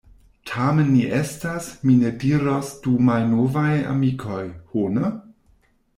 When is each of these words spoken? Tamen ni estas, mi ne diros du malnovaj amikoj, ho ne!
Tamen 0.51 0.87
ni 0.93 1.01
estas, 1.17 1.67
mi 1.89 1.97
ne 2.03 2.11
diros 2.23 2.71
du 2.87 2.97
malnovaj 3.11 3.71
amikoj, 3.95 4.43
ho 4.73 4.87
ne! 4.99 5.13